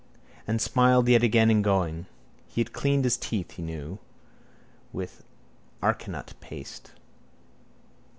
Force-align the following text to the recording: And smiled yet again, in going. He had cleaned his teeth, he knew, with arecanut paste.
And 0.47 0.59
smiled 0.59 1.07
yet 1.09 1.21
again, 1.21 1.51
in 1.51 1.61
going. 1.61 2.07
He 2.47 2.59
had 2.59 2.73
cleaned 2.73 3.03
his 3.03 3.17
teeth, 3.17 3.51
he 3.51 3.61
knew, 3.61 3.99
with 4.91 5.23
arecanut 5.83 6.33
paste. 6.39 6.93